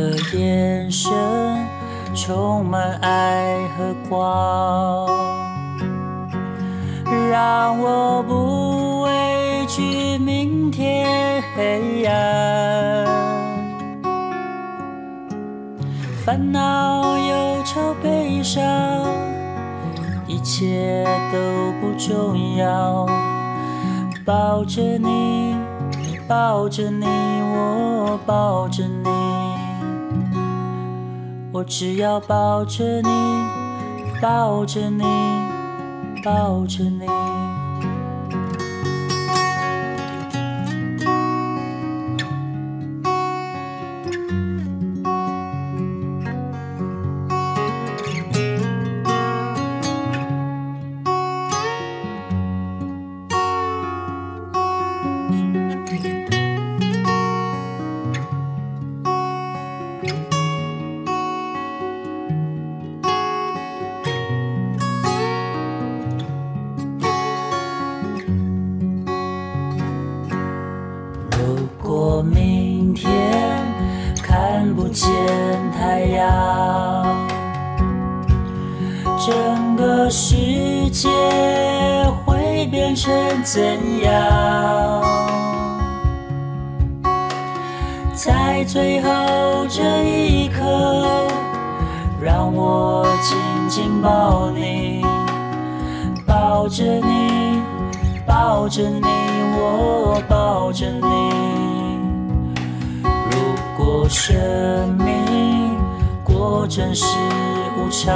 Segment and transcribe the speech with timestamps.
[0.00, 1.12] 的眼神
[2.14, 5.06] 充满爱和光，
[7.30, 13.06] 让我不畏惧明天黑暗。
[16.24, 18.64] 烦恼、忧愁、悲伤，
[20.26, 21.38] 一切都
[21.78, 23.06] 不重要。
[24.24, 25.54] 抱着你，
[26.26, 29.19] 抱着你，我抱着你。
[31.60, 33.10] 我只要抱着你，
[34.18, 35.04] 抱着你，
[36.24, 37.29] 抱着你。
[98.70, 101.00] 着你，我抱着你。
[103.02, 103.32] 如
[103.76, 104.32] 果生
[104.96, 105.76] 命
[106.22, 107.04] 过真是
[107.76, 108.14] 无常，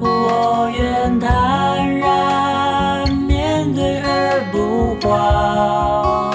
[0.00, 6.34] 我愿坦然面对而不慌。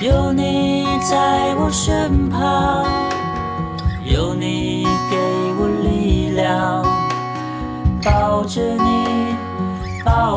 [0.00, 2.19] 有你在我身，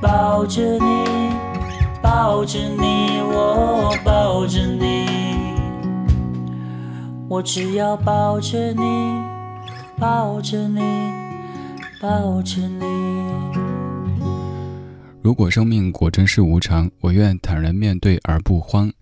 [0.00, 1.04] 抱着你，
[2.02, 5.06] 抱着你，我抱着你，
[7.28, 8.82] 我只要抱着你，
[9.98, 10.80] 抱着你，
[12.00, 12.84] 抱着你。
[15.22, 18.92] 如果生命果真是无常，我愿坦然面对而不慌。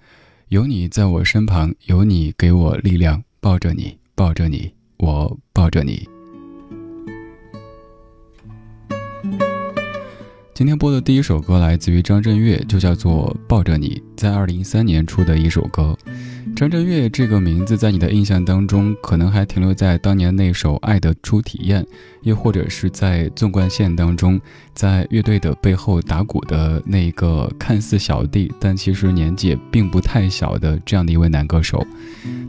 [0.49, 6.08] 有你在我身旁，有你给我力量，抱着你，抱着你，我抱着你。
[10.54, 15.98] 今天播的第一首歌来自于张震岳，就叫做《抱着你》，在二零一三年出的一首歌。
[16.55, 21.82] 张震岳这个名字在你的印象当中，可能还停留在当年那首《爱的初体验》，
[22.23, 24.41] 又或者是在纵贯线当中，
[24.73, 31.85] 在乐队的背后打鼓的那一个看似小弟，但其实年纪也并不太小的这样的一位男歌手。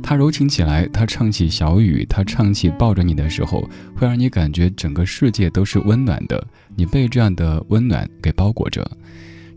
[0.04, 6.46] 他柔情起来，他唱起小雨，他唱起抱着你的时候，会让你感觉整个世界都是温暖的，
[6.76, 8.86] 你被这样的温暖给包裹着。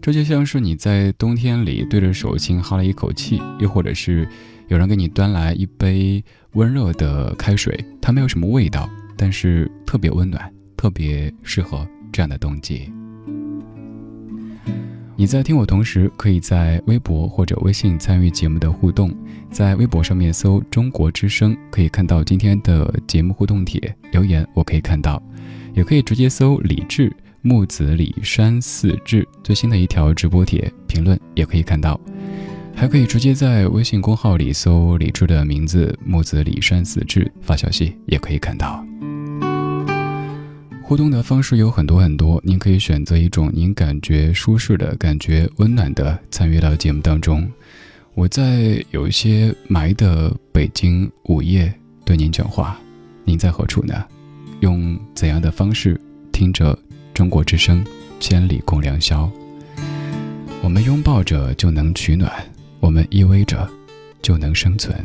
[0.08, 4.26] 这就像是你在冬天里对着手心哈了一口气，又或者是
[4.69, 8.88] 有人给你端来一杯温热的开水，它没有什么味道，
[9.19, 12.90] 但是特别温暖，特别适合这样的冬季。
[15.14, 19.14] 你在听我同时，可以在微博或者微信参与节目的互动，
[19.50, 25.22] 在微博上面搜“中国之声”，可以看到今天的节目互动帖留言，我可以看到，
[25.75, 27.14] 也可以直接搜“李志”。
[27.48, 31.98] 木子李山四志最新的一条直播帖评论也可以看到，
[32.76, 38.84] 还可以直接在微信公号里搜李志的名字木子李山四志发消息也可以看到。
[40.82, 47.50] 互动的方式有很多很多，您可以选择一种您感觉舒适的感觉温暖的参与到节目当中。
[48.12, 51.72] 我在有一些霾的北京午夜
[52.04, 52.78] 对您讲话，
[53.24, 54.04] 您在何处呢？
[54.60, 55.98] 用怎样的方式
[56.30, 56.78] 听着？
[57.19, 57.85] 中国之声，
[58.20, 59.29] 千里共良宵。
[60.62, 62.32] 我们拥抱着就能取暖，
[62.79, 63.69] 我们依偎着
[64.23, 64.97] 就能生存。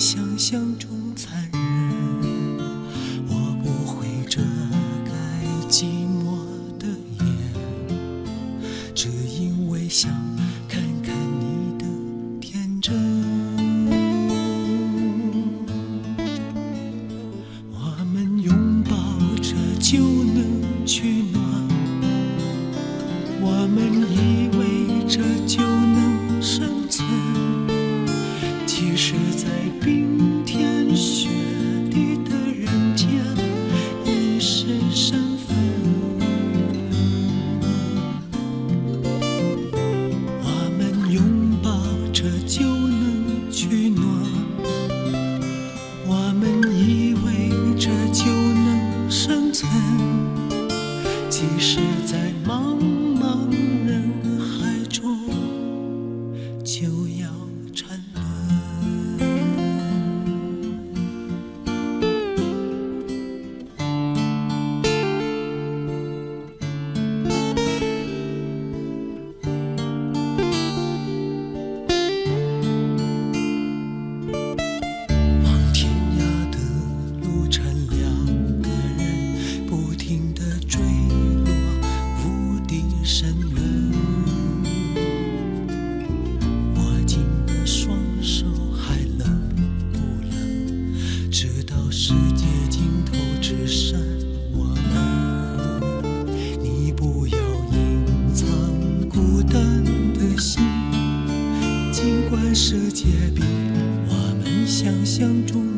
[0.00, 0.89] 想象中
[102.54, 103.04] 世界
[103.34, 103.42] 比
[104.08, 105.70] 我们想象中。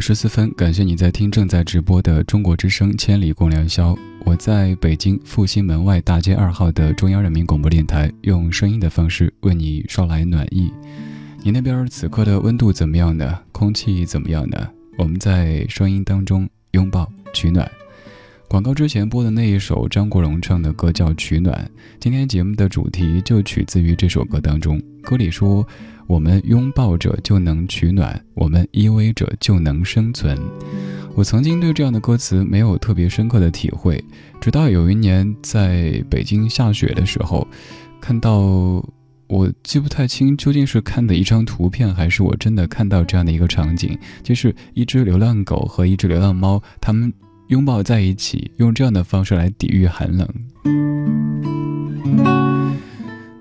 [0.00, 3.92] 十四分，感谢你在听正在直播的中国之声《千里共良宵》。
[4.24, 10.72] 我在北京复兴门外大街二号的中央人民广播电台，用声音的方式为你捎来暖意。
[11.42, 13.38] 你那边此刻的温度怎么样呢？
[13.52, 14.68] 空气怎么样呢？
[14.96, 17.70] 我们在声音当中拥抱取暖。
[18.50, 24.82] 广告之前播的那一首张国荣唱的歌叫《取暖》，今天节目的主题就取自于这首歌当中。
[25.02, 25.64] 歌里说。
[26.08, 30.36] 我们拥抱着就能取暖，我们依偎着就能生存。
[31.14, 34.04] 我曾经对这样的歌词没有特别深刻的体会，
[34.40, 37.46] 直到有一年在北京下雪的时候，
[38.00, 38.40] 看到
[39.28, 47.12] 我记不太清究竟是看的一张图片，还是我真的看到这样的一个场景，就是一只流浪狗和一只流浪猫，它们
[47.50, 50.28] 拥抱在一起，用这样的方式来抵御寒冷。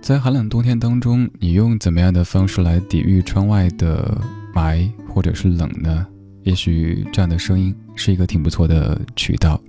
[0.02, 4.20] 在寒冷冬天当中，你用怎么样的方式来抵御窗外的
[4.52, 6.08] 霾或者是冷呢？
[6.42, 9.62] 也许这样的声音是一个挺不错的渠道。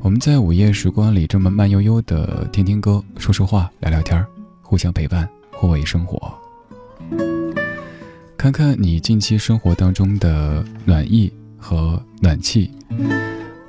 [0.00, 4.24] 我们在午夜时光里这么慢悠悠的听听歌、说说话、聊聊天
[4.62, 6.32] 互相陪伴，互为生活。
[8.38, 12.70] 看看你近期生活当中的暖意和暖气。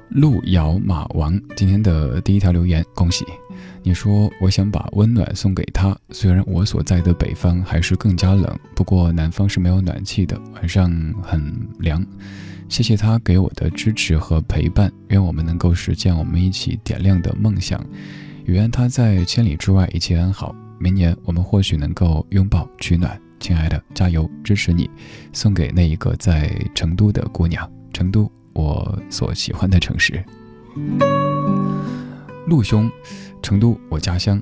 [0.09, 3.25] 路遥马王今天的第一条留言，恭喜！
[3.83, 12.03] 你说我想把温暖送给他，虽然我所在的北方还是更加冷，不过南方是没有暖气的，晚上很凉。
[12.67, 17.79] 谢谢他给我的支持和陪伴，愿我们能够实现我们一起点亮的梦想。
[18.45, 20.55] 也愿他在千里之外一切安好。
[20.79, 23.19] 明年我们或许能够拥抱取暖。
[23.39, 24.89] 亲爱的，加油，支持你！
[25.33, 28.29] 送给那一个在成都的姑娘，成都。
[28.59, 30.21] 我所喜欢的城市，
[32.45, 32.91] 陆兄，
[33.41, 34.41] 成都，我家乡。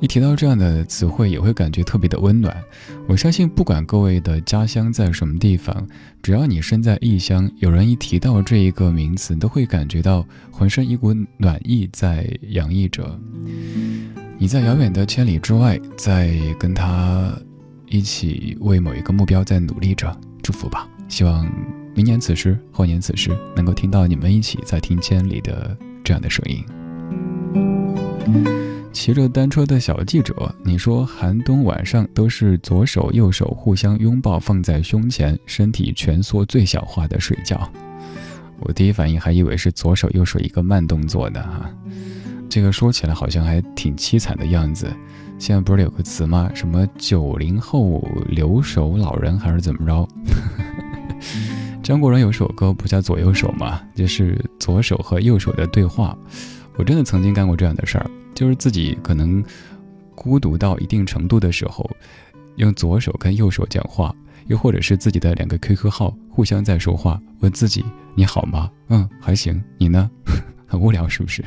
[0.00, 2.60] 一提到这样的词汇，也会感觉特别的温暖。
[3.06, 5.86] 我相信，不管各位的家乡在什么地方，
[6.20, 13.16] 只要你身在异乡，有人一提到这一个名词，都会感觉到浑身一股暖意在洋溢着。
[14.38, 17.32] 你在遥远的千里之外，在跟他
[17.86, 21.48] 一起为某一个目标在努力着，祝福吧，希望。
[21.94, 26.64] 明年此时，后年此时，能够听到你们一起在听千里的这样的声音。
[28.92, 37.70] 骑着单车的小记者，你说寒冬晚上都是左手右手互相拥抱放在胸前，身体蜷缩最小化的睡觉。
[38.60, 41.70] 我第一反应还以为是左手右手一个慢动作呢哈，
[42.48, 44.90] 这个说起来好像还挺凄惨的样子。
[45.38, 46.50] 现在不是有个词吗？
[46.54, 50.08] 什么九零后留守老人还是怎么着？
[51.82, 53.82] 张国荣有首歌不叫左右手吗？
[53.94, 56.16] 就是左手和右手的对话。
[56.76, 59.44] 我真的曾经干过这样的事儿，就是自己可能
[60.14, 61.90] 孤独到一定程度的时候，
[62.54, 64.14] 用左手跟右手讲话，
[64.46, 67.84] 又或者是自己的两个 QQ 号互相在说话，问自己
[68.14, 68.70] 你好吗？
[68.88, 69.60] 嗯，还行。
[69.76, 70.08] 你呢？
[70.66, 71.44] 很无聊是不是？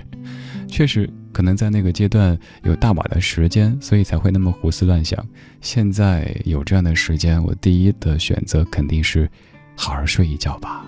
[0.68, 5.25] 确实，可能在那个阶段有大把的时间，所以才会那么胡思乱想。
[5.62, 9.30] 现在有这样的时间，我第一的选择肯定是。
[9.75, 10.86] 好好睡一觉吧。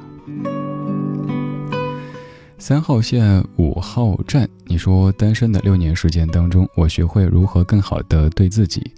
[2.59, 8.91] 三号线五号站，你说单身的六年时间当中，我学会如何更好的对自己，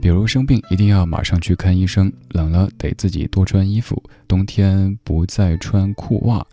[0.00, 6.46] 比如生病一定要马上去看医生，冷了得自己多穿衣服，冬天不再穿裤袜。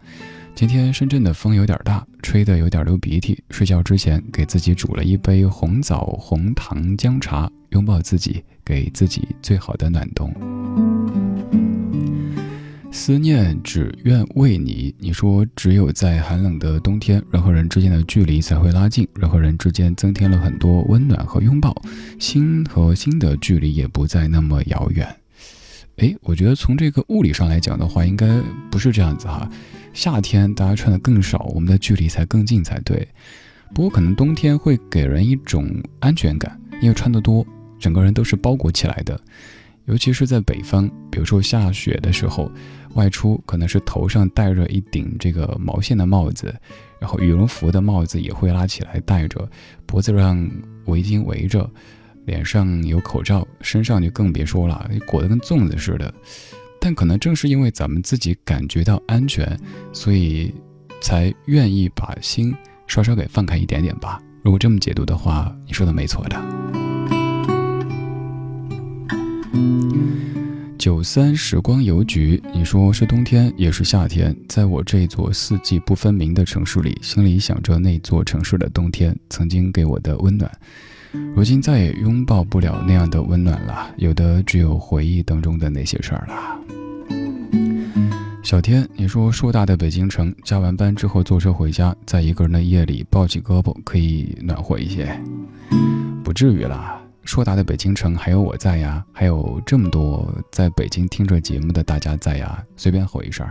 [0.55, 10.33] 今天深圳的风有点大，吹得有点流鼻涕，睡觉之前给自己煮了一杯红枣红糖姜茶，拥抱自己，给自己最好的暖冬。
[13.05, 14.91] 思念只愿为你。
[14.97, 21.79] 你说，只有在寒冷的冬天，人和人之间的距离才会拉近，人和人之间增添了很多温暖和拥抱，
[22.17, 25.07] 心和心的距离也不再那么遥远。
[25.97, 29.47] 诶，我觉得从这个物理上来讲的话，应该不是这样子哈。
[29.93, 33.07] 夏天大家穿的更少，我们的距离才更近才对。
[33.75, 35.69] 不过可能冬天会给人一种
[35.99, 37.45] 安全感，因为穿得多。
[37.77, 39.21] 整个人都是包裹起来的。
[39.85, 42.51] 尤其是在北方，比如说下雪的时候，
[42.95, 46.53] 外出可能是头上戴着一顶这个毛线的帽子，
[46.99, 49.47] 然后羽绒服的帽子也会拉起来戴着，
[49.85, 50.49] 脖子上
[50.85, 51.69] 围巾围着，
[52.25, 56.13] 脸上有口罩，身上就更别说了，裹得跟粽子似的。
[56.79, 59.59] 但可能正是因为咱们自己感觉到安全，
[59.91, 60.53] 所以
[61.01, 62.55] 才愿意把心
[62.87, 64.21] 稍稍给放开一点点吧。
[64.43, 66.39] 如果这么解读的话，你说的没错的。
[70.85, 80.51] 九三时光邮局，你说是冬天也是夏天，在我这座四季不分明的城市里，心里想着那座城市的冬天曾经给我的温暖，
[81.35, 86.61] 如今再也拥抱不了那样的温暖了，有的只有回忆当中的那些事儿了。
[88.43, 95.19] 小天，你说硕大的北京城，加完班之后坐车回家，在一个人的夜里抱起胳膊，可以暖和一些，
[96.23, 97.01] 不至于啦。
[97.25, 103.45] 硕大的北京城，还有我在呀，还有这么多在北京听着节目的大家在呀，随便吼一声，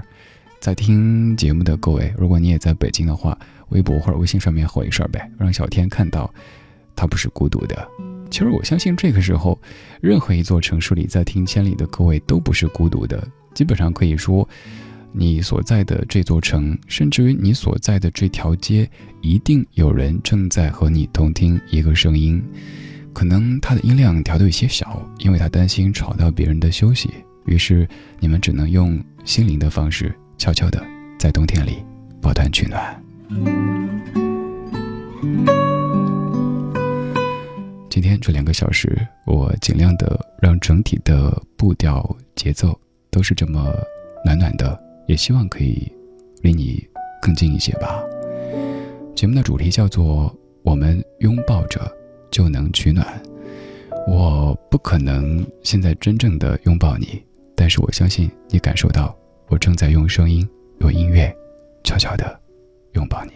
[0.60, 3.36] 在听节目的各位，如果你也在北京的话，
[3.70, 6.32] 微博或者微信上面吼一声呗，让小天看到，
[6.94, 7.86] 他不是孤独的。
[8.30, 9.60] 其实我相信这个时候，
[10.00, 14.48] 任何一座城市里在听千里的各位都不是孤独的，基本上可以说，
[15.12, 18.88] 你所在的这座城，甚至于你所在的这条街，
[19.20, 22.42] 一定有人正在和你同听一个声音。
[23.14, 27.08] 可能他的音量调得有些小，因为他担心吵到别人的休息。
[27.46, 30.82] 于是你们只能用心灵的方式，悄悄的
[31.16, 31.84] 在冬天里
[32.20, 33.00] 抱团取暖。
[37.88, 42.76] 今天这两个小时，我尽量的让整体的步调节奏
[43.10, 43.72] 都是这么
[44.24, 45.90] 暖暖的，也希望可以
[46.42, 46.84] 离你
[47.22, 48.02] 更近一些吧。
[49.14, 51.80] 节目的主题叫做“我们拥抱着”。
[52.34, 53.06] 就能取暖。
[54.08, 57.22] 我不可能现在真正的拥抱你，
[57.54, 59.16] 但是我相信你感受到，
[59.46, 60.44] 我正在用声音、
[60.80, 61.32] 用音乐，
[61.84, 62.40] 悄悄的
[62.94, 63.30] 拥抱你。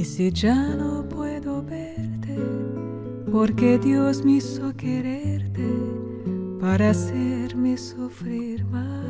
[0.00, 2.34] Y si ya no puedo verte,
[3.30, 5.68] porque Dios me hizo quererte
[6.58, 9.04] para hacerme sufrir más.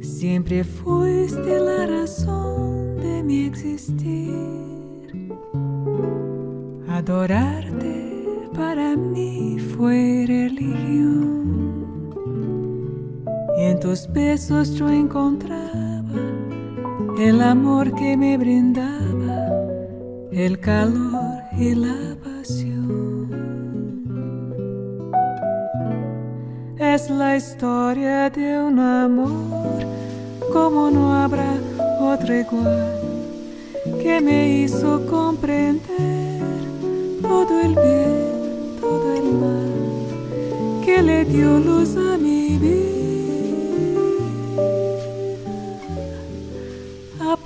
[0.00, 5.34] Siempre fuiste la razón de mi existir.
[6.88, 11.88] Adorarte para mí fue religión.
[13.58, 15.57] Y en tus besos yo encontraba
[17.18, 19.50] el amor que me brindaba,
[20.30, 23.28] el calor y la pasión.
[26.78, 29.84] Es la historia de un amor
[30.52, 31.54] como no habrá
[32.00, 33.00] otro igual,
[34.00, 36.40] que me hizo comprender
[37.20, 42.97] todo el bien, todo el mal, que le dio luz a mi vida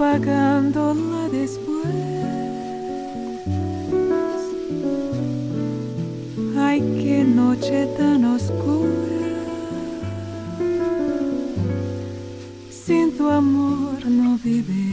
[0.02, 1.86] apagándola después.
[6.58, 8.90] Ay, qué noche tan oscura.
[12.68, 14.91] Sin tu amor no viviré.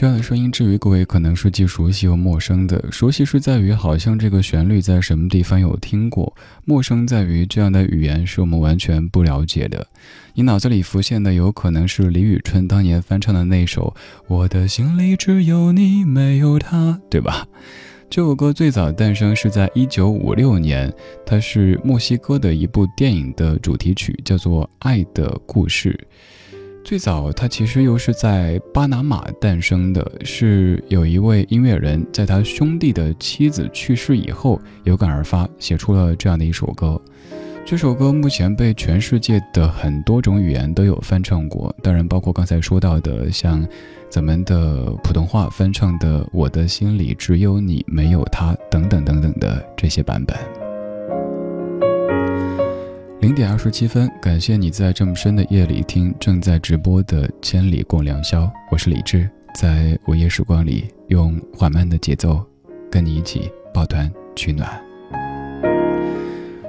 [0.00, 2.82] 这样的声音，至于各位可能是既熟悉又陌生的。
[2.90, 6.34] 熟悉是在于好像这个旋律在什么地方有听过；
[6.64, 9.86] 陌生在于这样的语言是我们完全不了解的。
[10.32, 13.94] 你脑子里浮现的有可能是李宇春当年翻唱的那首
[14.26, 17.46] 《我的心里只有你没有他》，对吧？
[18.08, 20.90] 这首歌最早诞生是在一九五六年，
[21.26, 25.92] 它是墨西哥的一部电影的主题曲，叫做《爱的故事》。
[26.82, 37.00] 最早，它其实又是在巴拿马诞生的，是有一位音乐人在他兄弟的妻子去世以后有感而发，写出了这样的一首歌。
[37.64, 43.64] 这首歌目前被全世界的很多种语言都有翻唱过，当然包括刚才说到的像
[44.08, 50.36] 咱们的普通话翻唱的《我的心里只有你没有他》等等等等的这些版本。
[53.20, 62.42] 零点二十七分，感谢你在这么深的夜里听正在直播的《千里共良宵》，我是李志，在午夜时光里用缓慢的节奏
[62.90, 64.66] 跟你一起抱团取暖。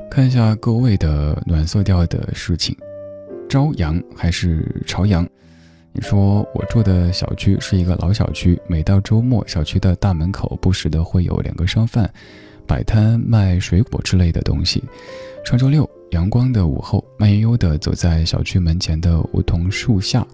[0.09, 2.75] 看一下各位的暖色调的事情，
[3.47, 5.25] 朝阳还是朝阳？
[5.93, 12.11] 你说我住的小区是一个老小区，每到周末，小区的大门口不时的会有两个商贩
[12.67, 14.83] 摆摊卖水果之类的东西。
[15.45, 15.89] 上周六。
[16.11, 20.25] 阳光的午后，慢悠悠地走在小区门前的梧桐树下，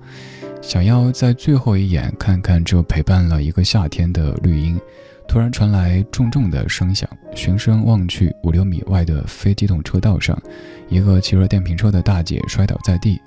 [0.62, 4.80] 想要在最后一眼看看这陪伴了一个夏天的绿荫。
[5.28, 10.42] 突然传来重重的声响，循声望去，五六米外的非机动车道上，
[10.88, 13.20] 一个骑着电瓶车的大姐摔倒在地。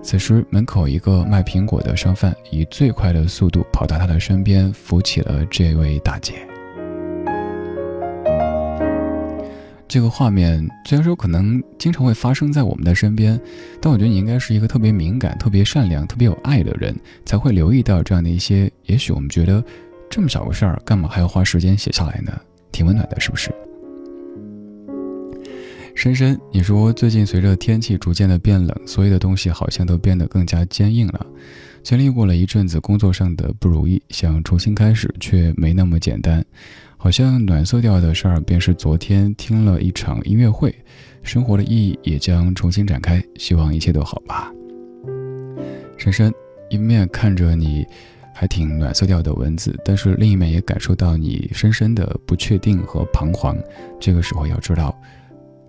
[0.00, 6.49] 此时，门口一个卖苹果的商贩以最快的速度跑到她的身边，扶起了这位大姐。
[9.90, 13.36] 这个画面虽然说可能经常会发生在我们的身边，
[13.80, 18.70] 但我觉得你应该是一个特别敏感、特别善良、特别有爱的人，才会留意到这样的一些。
[18.84, 19.62] 也许我们觉得
[20.08, 22.40] 这么小个事儿，干嘛还要花时间写下来呢？
[22.70, 23.52] 挺温暖的，是不是？
[25.96, 31.26] 深深，你说最近随着天气逐渐的变冷，所有的东西好像都变得更加坚硬了。
[31.82, 36.46] 经历过了一阵子工作上的不如意，想重新开始，却没那么简单。
[37.02, 40.72] 好像暖色调的事儿，便是昨天听了一场音乐会，
[41.22, 43.24] 生活的意义也将重新展开。
[43.36, 44.52] 希望一切都好吧。
[45.96, 46.30] 深深，
[46.68, 47.86] 一面看着你
[48.34, 53.56] 还挺暖色调的文字，但是另一面也感受到你深深的不确定和彷徨。
[53.98, 54.94] 这个时候要知道，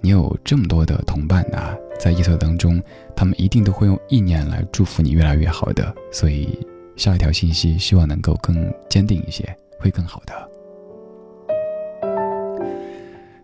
[0.02, 2.84] 你有这么多的同伴啊，在夜色当中，
[3.16, 5.96] 他们一定都会用意念来祝福你越来越好的。
[6.12, 6.60] 所以
[6.98, 10.51] 下一条信息，希望能够更坚定一些，会更好的。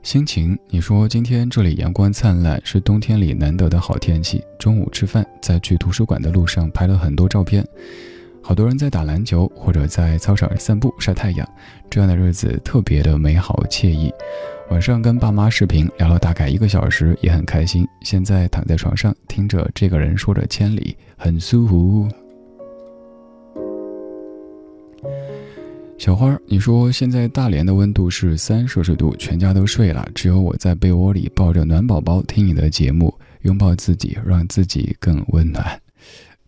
[0.07, 4.41] 心情，你说今天这里阳光灿烂，是冬天里难得的好天气。
[4.57, 7.61] 中午吃饭，在去图书馆的路上拍了很多照片，
[8.41, 11.45] 好多人在打篮球或者在操场散步晒太阳，
[11.89, 14.09] 这样的日子特别的美好惬意。
[14.69, 17.85] 晚上跟爸妈视频聊了大概一个小时，也很开心。
[18.03, 22.07] 现在躺在床上听着这个人说着千里，很舒服。
[25.97, 35.81] 小花，你说现在大连的温度是三摄氏度，全家都睡了，只有我在被窝里抱着暖宝宝听你的节目，拥抱自己，让自己更温暖。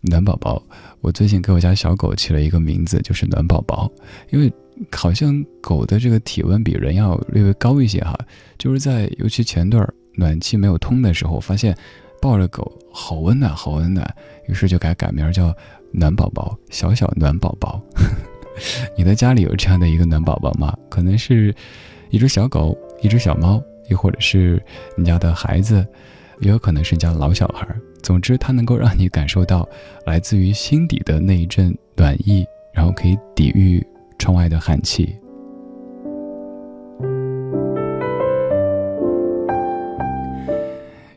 [0.01, 0.61] 暖宝宝，
[1.01, 3.91] 我最近给我家小狗起了一个名字，就是暖宝宝，
[4.29, 4.53] 因为
[4.91, 8.15] 好像狗的这个体温比人要略微高一些哈，
[8.59, 11.75] 就是在尤其前段暖气没有通的时候，发现
[12.21, 14.15] 抱着狗好温暖，好温暖，
[14.47, 15.51] 于是就给它改名叫
[15.91, 17.83] 暖宝宝，小小暖宝宝。
[18.97, 20.75] 你的家里有这样的一个暖宝宝吗？
[20.89, 21.53] 可能是
[22.09, 24.61] 一只小狗，一只小猫，又或者是
[24.97, 25.85] 你家的孩子，
[26.39, 27.67] 也有可能是你家老小孩。
[28.01, 29.67] 总之，它能够让你感受到
[30.05, 33.85] 来自于心底的那一阵暖意，然后可以抵御
[34.17, 35.15] 窗外的寒气。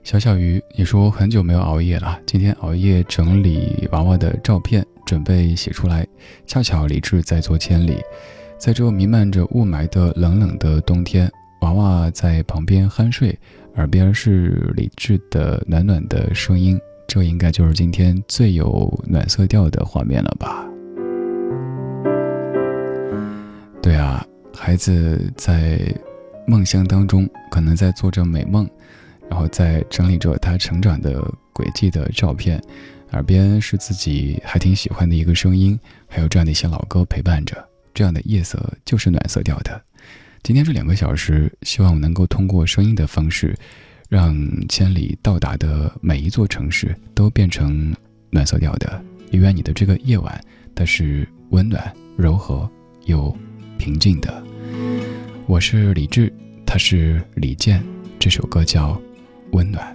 [0.03, 6.07] 小小鱼，你说很久没有熬夜了，今天熬夜整理娃娃的照片，准备写出来。
[6.46, 7.98] 恰巧李智在做千里，
[8.57, 13.38] 在这弥漫着雾霾的冷冷的冬天，娃娃在旁边酣睡，
[13.75, 20.66] 耳边是李智的暖暖的声音，这应该就是今天最有暖色调的画面了吧？
[23.83, 25.79] 对啊，孩子在
[26.46, 28.66] 梦乡当中，可能在做着美梦。
[29.31, 31.22] 然后在整理着他成长的
[31.55, 32.62] 轨迹的照片，
[33.12, 37.57] 耳边是自己还挺喜欢的一个声音，还有这样的一些老歌陪伴着。
[37.94, 39.81] 这样的夜色就是暖色调的。
[40.42, 43.55] 今天这两个小时，希望我能够通过声音的方式，
[44.09, 44.35] 让
[44.68, 47.94] 千里到达的每一座城市都变成
[48.31, 49.05] 暖色调的。
[49.33, 50.40] 愿你的这个夜晚，
[50.75, 52.68] 它是温暖、柔和
[53.05, 53.35] 又
[53.79, 54.42] 平静的。
[55.46, 56.33] 我是李志，
[56.64, 57.83] 他是李健，
[58.18, 59.01] 这首歌叫。
[59.53, 59.94] 温暖，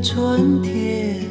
[0.00, 1.26] 春天，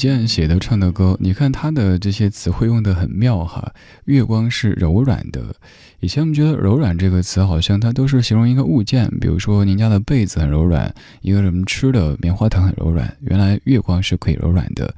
[0.00, 3.70] 健写的唱的歌，你看他的这些词汇用的很妙哈。
[4.06, 5.54] 月光是柔软的，
[6.00, 10.00] 以前我们觉得柔软这个词好像它都是形容一个物件，比如说您家的。
[10.00, 12.16] 被子很柔软，一个人吃的。
[12.22, 13.14] 棉花糖很柔软。
[13.20, 14.92] 原来月光是可以柔软的，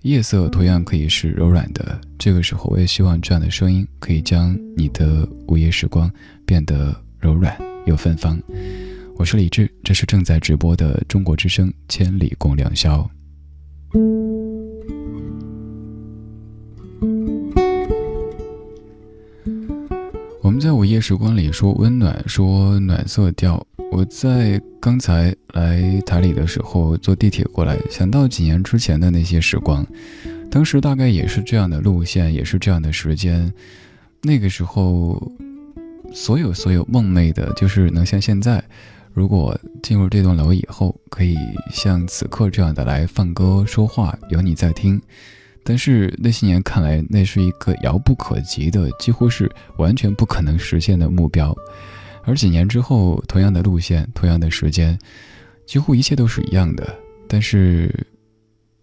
[0.00, 2.00] 夜色同样可以是柔软的。
[2.18, 3.50] 这个时候，我也希望这样的。
[3.50, 5.28] 声音可以将你的。
[5.48, 6.10] 午夜时光
[6.44, 8.40] 变得柔软又芬芳。
[9.16, 11.00] 我是李志，这是正在直播的。
[11.06, 13.08] 中国之声《千里共良宵》。
[20.46, 23.66] 我们在午夜时光里说温暖，说暖色调。
[23.90, 29.84] 我在刚才来台里的时候，坐地铁过来，想到几年之前的那些时光，
[30.48, 33.52] 当时大概也是这样的路线，也是这样的时间。
[34.22, 35.20] 那个时候，
[36.14, 38.62] 所有所有梦寐的，就是能像现在。
[39.14, 41.36] 如果进入这栋楼以后，可以
[41.72, 45.02] 像此刻这样的来放歌说话，有你在听。
[45.66, 51.52] 但是那些年看来，那是一个遥不可及的，几乎是完全不可能实现的目标。
[52.24, 54.96] 而几年之后，同样的路线，同样的时间，
[55.66, 56.96] 几乎一切都是一样的。
[57.28, 57.92] 但是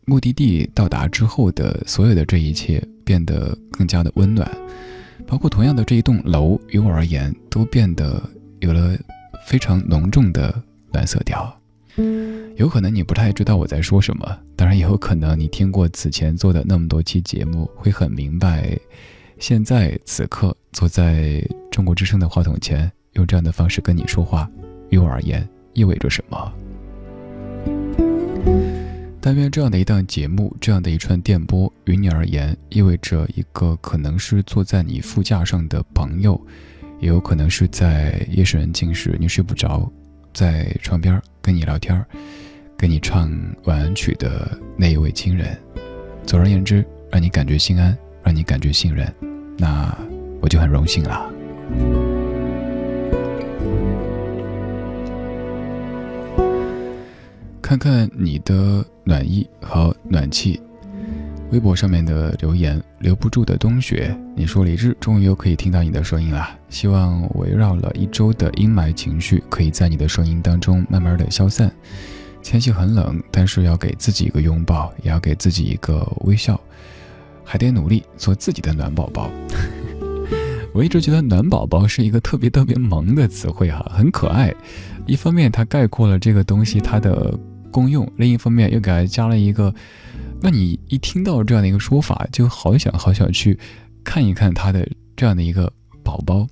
[0.06, 4.50] 目的地到达之后的所有的这一切，变得更加的温暖，
[5.26, 8.22] 包括同样的这一栋楼，于我而言，都变得
[8.60, 8.96] 有了。
[9.46, 11.54] 非常浓重的蓝色调，
[12.56, 18.78] 有可能你不太知道我在说什么，当然也有可能你听过此前做的那么多期节目，会很明白，
[19.40, 24.50] 现在此刻坐在中国之声的话筒前，用这样的方式跟你说话，
[24.90, 26.54] 于我而言意味着什么。
[29.20, 36.40] 但愿这样的一档节目，这样的一串电波，于你而言，意味着一个可能是坐在你副驾上的朋友，
[37.00, 39.90] 也有可能是在夜深人静时你睡不着，
[40.34, 42.06] 在床边跟你聊天儿，
[42.84, 43.32] 给你唱
[43.64, 45.58] 晚安曲的那一位亲人。
[46.26, 49.10] 总而言之，让你感觉心安，让你感觉信任，
[49.58, 49.98] 那
[50.42, 51.32] 我就很荣幸了。
[57.62, 60.62] 看看你的暖意和暖气。
[61.52, 66.50] 微博上面的留言，留不住的冬雪，你说李志终于又可以听到你的声音了。
[66.68, 71.72] 希望围绕了一周的阴霾情绪，可以在你的声音当中慢慢的消散。
[72.44, 76.60] 天气很冷，但是要给自己一个拥抱，也要给自己一个微笑，
[77.44, 79.32] 还得努力做自己的暖宝宝。
[80.76, 84.54] 我一直觉得暖宝宝是一个特别特别萌的词汇哈，很可爱。
[85.08, 87.36] 一方面它概括了这个东西它的
[87.72, 89.74] 功用，另一方面又给它加了一个，
[90.42, 93.58] 那你一听到这样的一个说法，就好想好想去
[94.04, 95.72] 看一看它的这样的一个
[96.04, 96.46] 宝宝。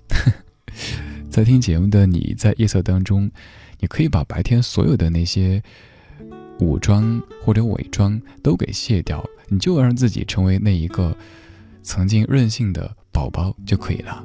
[1.29, 3.29] 在听节目的你在夜色当中。
[3.81, 5.61] 你可以把白天所有的那些
[6.59, 11.13] 武装或者伪装都给卸掉，你就让自己成为那一个
[11.83, 14.23] 曾经任性的宝宝就可以了。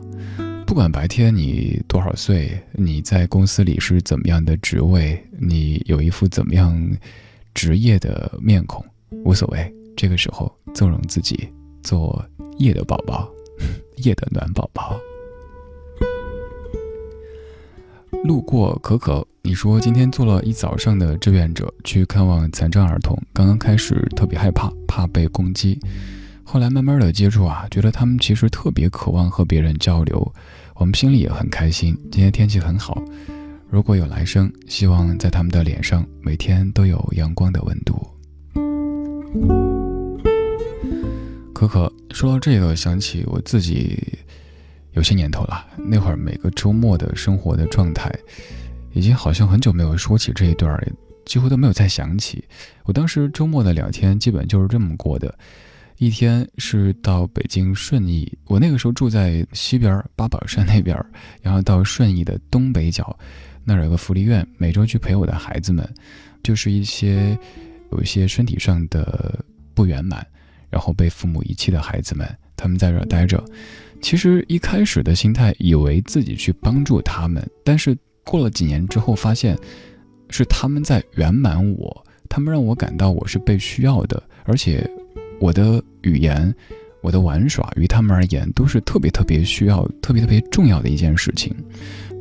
[0.67, 6.79] 不管白天你多少岁，你在公司里是怎么样的职位，你有一副怎么样
[7.55, 8.85] 职业的面孔，
[9.25, 9.73] 无所谓。
[9.97, 11.49] 这个时候，纵容自己
[11.83, 12.23] 做
[12.59, 13.27] 夜的宝宝，
[14.05, 15.01] 夜的暖宝宝。
[18.25, 23.17] 路过可可，你说今天做了一早上的志愿者，去看望残障儿童。
[23.33, 25.79] 刚刚开始特别害怕，怕被攻击，
[26.43, 30.35] 后来慢慢的接触啊，觉得他们其实特别渴望和别人交流，
[30.75, 31.97] 我们心里也很开心。
[32.11, 33.01] 今天天气很好，
[33.71, 38.05] 如果有来生，希望在他们的脸上每天都有阳光的温度。
[41.55, 44.03] 可可说到这个，想起我自己。
[44.93, 48.11] 有些年头了，那会儿每个周末的生活的状态，
[48.97, 50.75] 已经好像很久没有说起这一段，
[51.27, 52.43] 几乎都没有再想起。
[52.85, 55.39] 我当时周末的两天基本就是这么过的：
[55.99, 60.97] 一天是到北京顺义，我那个时候住在西边八宝山那边，
[61.43, 63.15] 然后到顺义的东北角，
[63.65, 65.87] 那儿有个福利院，每周去陪我的孩子们，
[66.43, 67.39] 就是一些
[67.93, 70.27] 有一些身体上的不圆满，
[70.71, 73.45] 然后被父母遗弃的孩子们，他们在这儿待着。
[74.01, 77.95] 其实一开始的心态以为自己去帮助他们，但是
[78.27, 79.57] 过了几年之后发现，
[80.29, 84.85] 是他们在圆满我，他们让我感到我是被需要的，而且
[85.41, 86.53] 我的语言、
[87.03, 91.55] 我的玩耍于他们而言都是特别特别需要、特别特别重要的一件事情。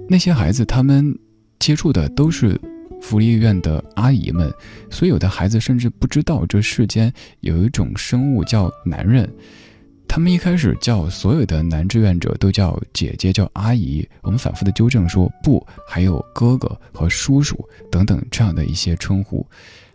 [0.07, 1.17] 那些孩子他们
[1.57, 2.59] 接触的都是
[3.01, 4.53] 福利院的阿姨们，
[4.91, 9.27] 所以有的孩子甚至不知道这世间有一种生物叫男人。
[10.07, 14.07] 他们一开始叫所有的男志愿者都叫姐姐，叫阿姨。
[14.21, 17.57] 我们反复的纠正说不，还有哥哥和叔叔
[17.91, 19.45] 等等这样的一些称呼。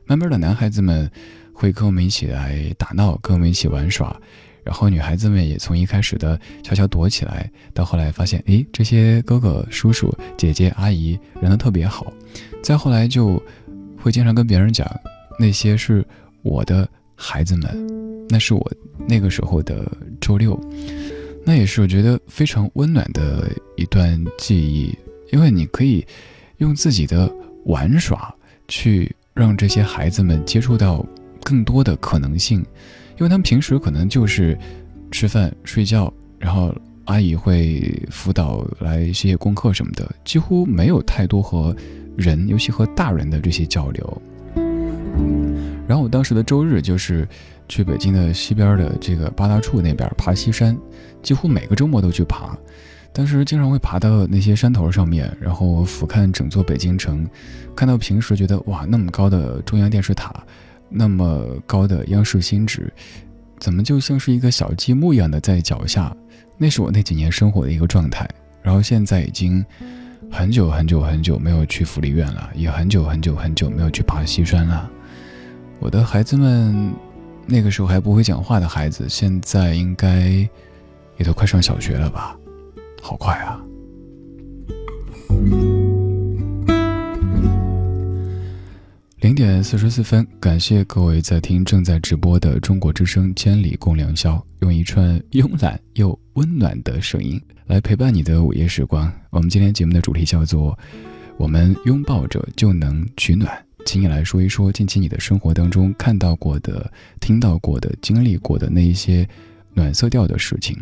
[0.04, 1.10] 慢慢的，男孩子们
[1.52, 4.14] 会跟我们一起来打闹，跟我们一起玩耍。
[4.62, 12.12] 然后女孩子们也从一开始的悄悄躲起来，到后来发现，诶，这些哥哥、叔叔、姐姐、阿姨人都特别好。
[12.62, 13.42] 再后来就
[13.96, 14.86] 会经常跟别人讲，
[15.38, 16.06] 那些是
[16.42, 16.86] 我的
[17.20, 18.72] 孩子们，那是我。
[19.08, 20.58] 那个时候的周六，
[21.44, 24.96] 那也是我觉得非常温暖的一段记忆，
[25.32, 26.06] 因为你可以
[26.58, 27.32] 用自己的
[27.64, 28.32] 玩耍
[28.68, 31.04] 去让这些孩子们接触到
[31.42, 32.60] 更多的可能性，
[33.18, 34.56] 因为他们平时可能就是
[35.10, 36.72] 吃饭、睡觉，然后
[37.06, 41.74] 阿姨会辅导来写写功课什么的，几乎没有太多和
[42.16, 44.22] 人，尤其和大人的这些交流。
[45.86, 47.26] 然后我当时的周日就是。
[47.70, 50.76] 去北京的西边的这个八大处那边爬西山，
[51.22, 52.58] 几乎每个周末都去爬。
[53.12, 57.24] 当时经常会爬到那些山头上面，然后俯瞰整座北京城，
[57.76, 60.34] 看到平时觉得哇那么高的中央电视塔，
[60.88, 62.92] 那么高的央视新址，
[63.60, 66.12] 怎么就像是一个小积木一样的在脚下？
[66.58, 68.28] 那是我那几年生活的一个状态。
[68.64, 69.64] 然后现在已经
[70.28, 74.90] 很久很久很久没有去福利院了，也很久很久很久没有去爬西山了。
[75.80, 76.94] 我的孩子们。
[77.46, 80.28] 那个时候还不会讲话的孩子，现在应该
[81.16, 82.38] 也都快上小学了吧？
[83.02, 83.60] 好快啊！
[89.16, 99.12] 零点四十四分，感谢各位在听正在直播的中国之声《千里共良宵》，用一串慵懒又温暖的声音来陪伴你的午夜时光。
[99.30, 100.78] 我们今天节目的主题叫做
[101.36, 103.60] “我们拥抱着就能取暖”。
[103.86, 109.28] 请你来说一说近期你的生活当中看到过的、听到过的、经历过的那一些
[109.74, 110.76] 暖色调的事情。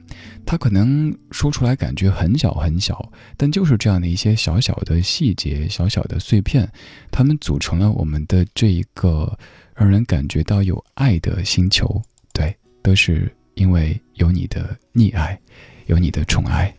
[0.45, 6.69] 它可能说出来感觉很小很小，但就是这样的一些小小的细节、小小的碎片，
[7.11, 9.39] 它们组成了我们的这一个
[9.75, 12.01] 让人感觉到有爱的星球。
[12.33, 15.39] 对，都是因为有你的溺爱，
[15.87, 16.75] 有你的宠爱，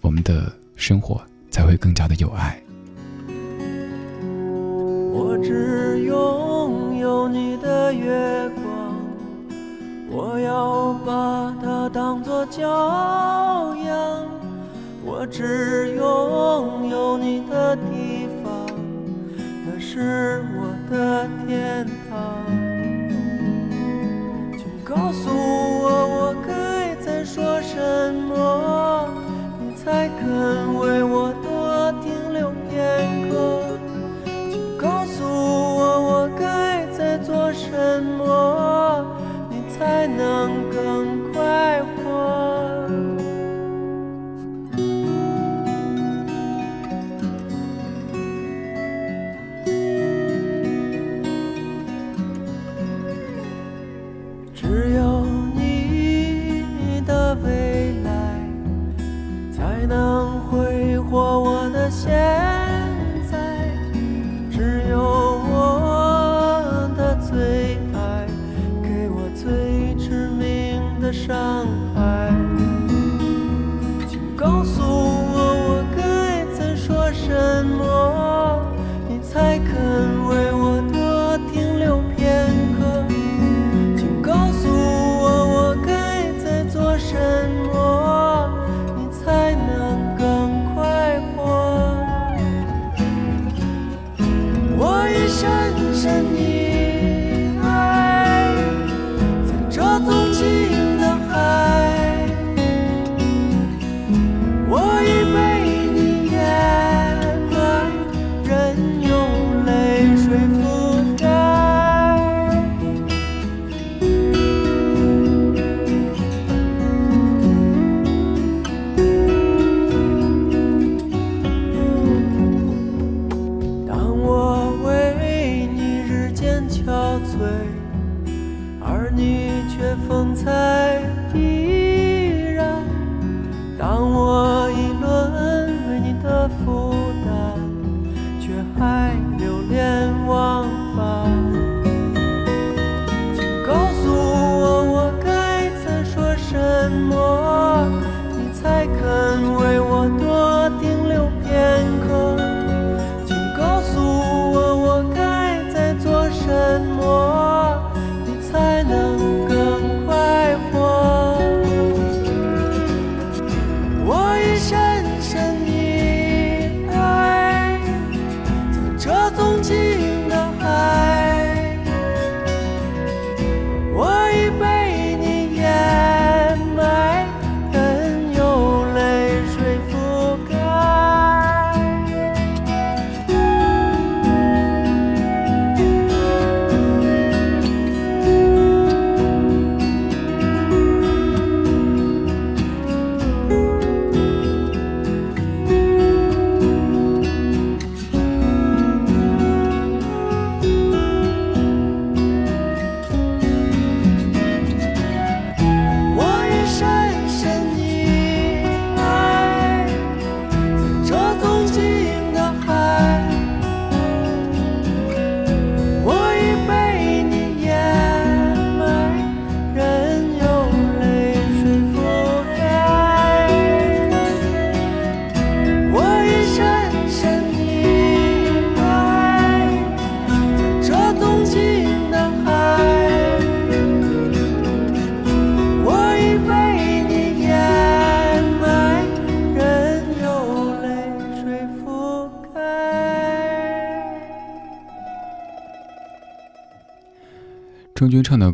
[0.00, 2.60] 我们的生活才会更加的有爱。
[5.16, 8.64] 我只拥有你的月光，
[10.10, 14.26] 我要把它当作骄阳。
[15.06, 18.66] 我只拥有你的地方，
[19.64, 22.44] 那是我的天堂。
[24.58, 29.08] 请告诉我，我该再说什么，
[29.60, 31.32] 你才肯为我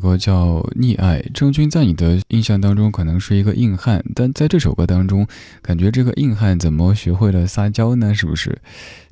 [0.00, 1.20] 歌叫《溺爱》。
[1.32, 5.26] 郑钧在你的印象当中可能是一个硬汉，但在这首歌当中，
[5.60, 8.14] 感觉这个硬汉怎么学会了撒娇呢？
[8.14, 8.58] 是不是？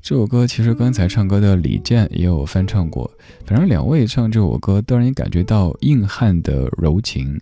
[0.01, 3.09] 这首歌其实刚才唱歌的李健也有翻唱过，
[3.45, 7.39] 反正两位唱这首歌都让你感觉到硬汉的柔情。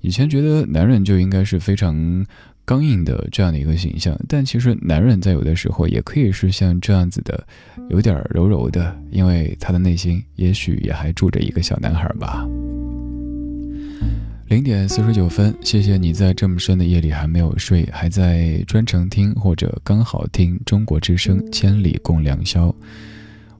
[0.00, 2.26] 以前觉得男人就应该是非常。
[2.64, 7.46] 刚硬的这样的一个形象，但其实男人在有的时候也可以是像这样子的，
[7.88, 12.46] 有点柔柔的，因为他的内心也许也还住着一个小男孩吧。
[14.48, 22.68] 零点四十九分，谢谢你在这么深的夜里还没有睡，还在专程听或者刚好听中国之声《千里共良宵》。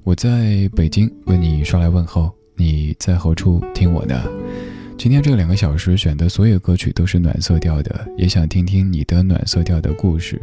[0.03, 4.25] 我在北京为你捎来问候，你在何处听我呢？
[4.97, 10.41] 今天这两个小时选的所有歌曲都是暖色调的，也想听听你的暖色调的故事，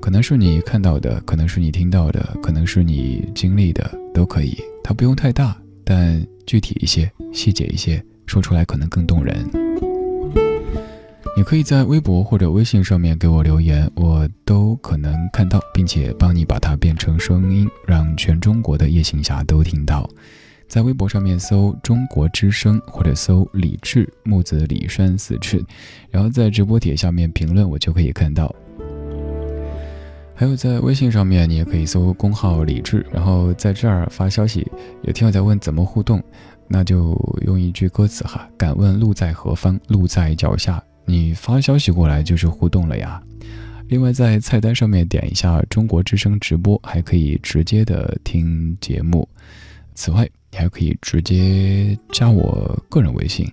[0.00, 4.56] 可能是你看到的，可能是你听到的，可能是你经历的，都可以。
[4.84, 9.34] 它不用太大，但具体一些、细节一些，说出来可能更动人。
[11.36, 20.08] 你可以在微博或者微信上面给我留言，我都可能看到，并且帮你把它变成声音，让全中国的夜行侠都听到。
[20.68, 25.64] 在微博上面搜“中国之声”或者搜“李志木子李山四志”，
[26.10, 28.54] 然后在直播帖下面评论，我就可以看到。
[30.32, 34.66] 还有在微信上面，你也可以搜公号“李志”，然后在这儿发消息。
[35.02, 36.22] 有听友在问怎么互动，
[36.72, 39.78] 那就用一句歌词哈：“敢问路在何方？
[39.88, 43.20] 路在脚下。”你发消息过来就是互动了呀。
[43.88, 49.28] 另外在菜单上面点一下“中国之声直播”，还可以直接的听节目。
[49.96, 53.44] 此外，你还可以直接加我个人微信，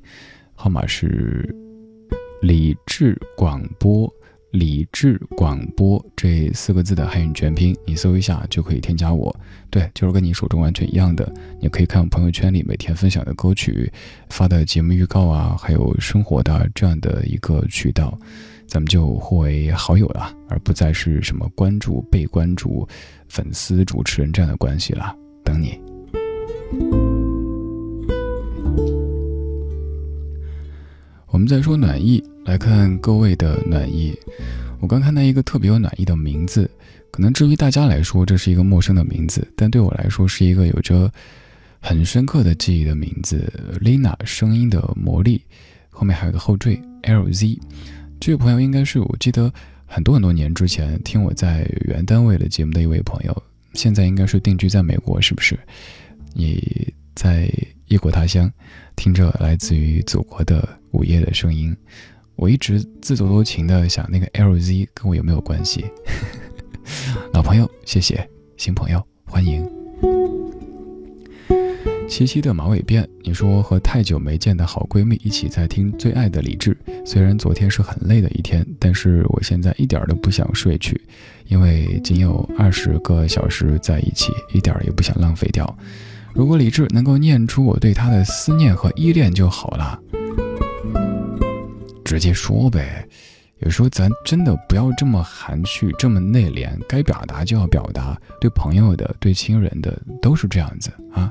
[0.53, 1.53] 号码是
[2.43, 4.07] 李智广播，
[4.57, 9.35] 理智广播这四个字的汉语全拼，你搜一下就可以添加我。
[9.69, 11.31] 对，就是跟你手中完全一样的，
[11.61, 13.91] 你可以看我朋友圈里每天分享的歌曲、
[14.29, 18.17] 发的节目预告啊，还有生活的这样的一个渠道，
[18.65, 22.87] 咱们就互为好友了，而不再是什么关注、被关注、
[23.27, 25.15] 粉丝、主持人这样的关系了。
[25.43, 25.79] 等你。
[31.29, 34.17] 我们再说暖意，来看各位的暖意。
[34.79, 36.69] 我刚看到一个特别有暖意的名字，
[37.11, 41.11] 可能至于大家来说这是一个陌生的名字，但对我来说是一个有着
[41.81, 43.51] 很深刻的记忆的名字。
[43.81, 45.41] Lina 声音的魔力，
[45.89, 47.59] 后面还有个后缀 LZ。
[48.17, 49.51] 这位朋友应该是我记得
[49.85, 53.43] 很多很多年之前听我在原单位的节目的一位朋友，
[53.73, 55.59] 现在应该是定居在美国，是不是？
[56.33, 57.51] 你在
[57.87, 58.49] 异国他乡，
[58.95, 61.75] 听着来自于祖国的午夜的声音，
[62.37, 65.85] 我一直自作多情的想，那个 LZ 跟我有没有关系？
[67.33, 68.15] 老朋友，谢谢；
[68.55, 69.67] 新朋友，欢迎。
[72.07, 76.77] 七七的马尾辫，你说和太久没见的好闺蜜一起在听最爱的李志。
[77.03, 81.01] 虽然昨天是很累的一天，但是我现在一点都不想睡去，
[81.47, 85.75] 因为仅有二十个小时在一起，一点也不想浪费掉。
[86.33, 89.99] 如果李智能够念出我对他的思念和依恋就好了，
[92.07, 93.05] 直接说呗。
[93.59, 98.17] 有时候咱真的不要这么含蓄，这么内敛，该表达就要表达。
[98.39, 101.29] 对朋友的，对亲人的，都是这样子啊。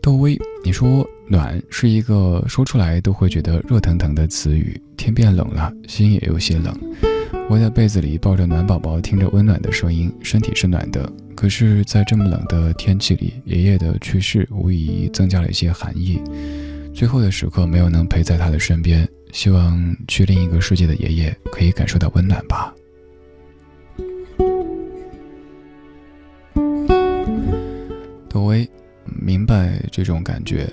[0.00, 4.80] 窦薇，你说暖是一个说出来都会觉得热腾腾的词语。
[4.96, 6.72] 天变冷了，心也有些冷。
[7.48, 11.10] 窝在被子里抱着暖宝宝，听着温暖的声音，身体是暖的。
[11.34, 16.20] 可是，在这么冷的天气里，爷爷的去世无疑增加了一些寒意。
[16.94, 22.72] 最后的时刻没有能陪在他的身边，希望去另一个世界的爷爷可以感受到温暖吧。
[28.28, 28.68] 窦薇，
[29.04, 30.70] 明白这种感觉。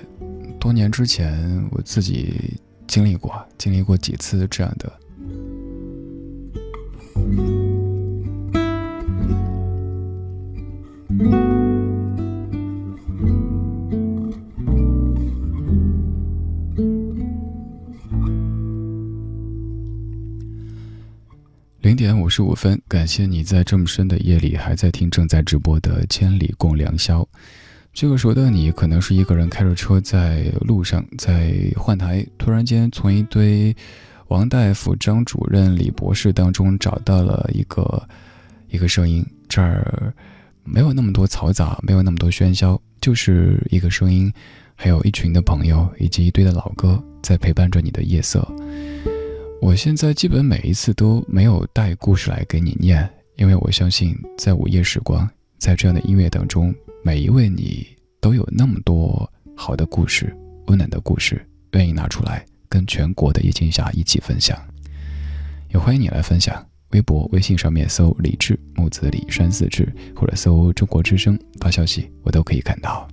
[0.60, 4.92] 多年之前，我自己经历过，经历过几次这样的。
[22.40, 27.22] 十五分，感谢你在这么深的夜里还在听正在直播的《千里共良宵》。
[27.92, 33.76] 这个时候的你，可能是一个人开着车在路上，在换台，突然间从一堆
[34.30, 38.08] 王大夫、张主任、李博士当中找到了一个
[38.70, 40.14] 一个声音，这儿
[40.64, 44.32] 没有那么多嘈杂，没有那么多喧嚣，就是一个声音，
[44.76, 48.50] 还有一群的朋友以及一堆的老歌在陪伴着你的夜色。
[49.62, 57.86] 我现在基本每一次都没有带故事来给你念，因为我相信在午夜时光，在这样的音乐当中，每一位你
[58.22, 60.34] 都有那么多好的故事、
[60.68, 64.58] 温暖的故事，愿意拿出来跟全国的夜行侠一起分享。
[65.74, 73.08] 也欢迎你来分享，微博、微信上面搜“李志木子李山四志”，或者搜“中国之声”发消息，我都可以看到。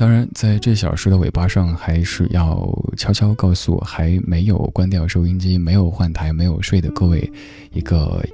[0.00, 7.30] 当然，在这小时的尾巴上，还是要悄悄告诉还没有关掉收音机、没有换台、没有睡的各位，
[7.70, 8.24] 一个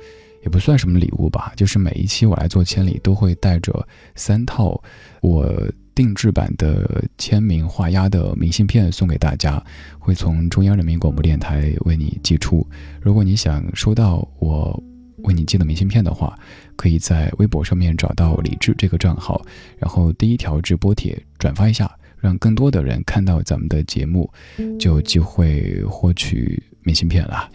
[0.44, 4.80] 也不算什么礼物吧，就是每一期我来做千里，都会带着三套
[5.20, 5.52] 我
[5.92, 9.60] 定制版的签名画押的明信片送给大家，
[9.98, 12.64] 会从中央人民广播电台为你寄出。
[13.02, 14.80] 如果你想收到我。
[15.26, 16.36] 为你寄的明信片的话，
[16.74, 19.44] 可以在微博上面找到李志这个账号，
[19.76, 24.30] 然后第一条直播帖转发一下，让更多的人看到咱们的节目，
[24.78, 27.50] 就有机会获取明信片了。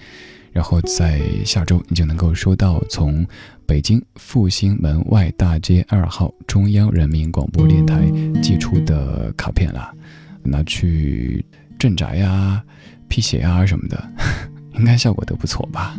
[0.52, 3.26] 然后在下周，你就能够收到从
[3.66, 8.02] 北京复兴门外大街二号中央人民广播电台
[8.42, 9.96] 寄出的卡片了，
[10.44, 11.46] 拿去
[11.80, 12.62] 镇宅呀、
[13.08, 14.12] 辟邪啊什么的，
[14.76, 15.98] 应该效果都不错吧。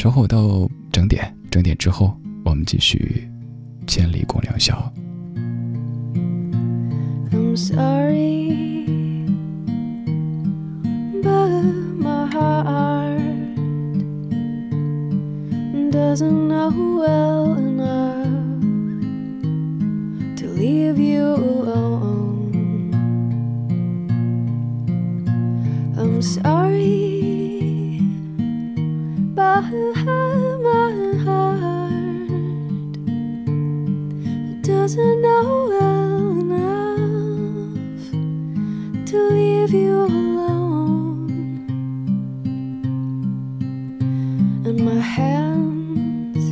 [0.00, 3.28] 稍后到整点，整点之后，我们继续
[3.86, 4.90] 千里共良宵。
[7.30, 9.26] I'm sorry,
[11.22, 11.64] but
[11.98, 13.20] my heart
[15.90, 18.24] doesn't know well enough
[20.36, 21.34] to leave you
[21.66, 22.94] alone.
[25.94, 27.39] I'm sorry
[29.40, 29.64] but
[30.66, 30.92] my
[31.24, 32.28] heart
[34.60, 38.04] doesn't know well enough
[39.08, 41.30] to leave you alone,
[44.66, 46.44] and my hands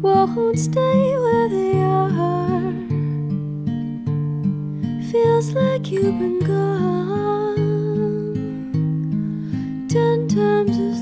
[0.00, 2.72] won't stay where they are.
[5.10, 7.66] Feels like you've been gone
[9.88, 10.95] ten times as